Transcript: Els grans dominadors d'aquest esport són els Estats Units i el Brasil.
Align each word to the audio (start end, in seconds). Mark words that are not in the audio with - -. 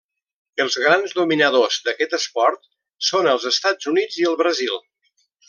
Els 0.63 0.77
grans 0.83 1.11
dominadors 1.17 1.77
d'aquest 1.89 2.15
esport 2.19 2.65
són 3.11 3.31
els 3.35 3.47
Estats 3.53 3.93
Units 3.93 4.19
i 4.25 4.27
el 4.33 4.41
Brasil. 4.43 4.83